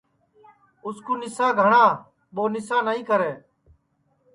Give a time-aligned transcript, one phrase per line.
[0.85, 1.85] اُس کُو نِسا گھاٹؔا
[2.33, 3.31] ٻو نسا نائی کری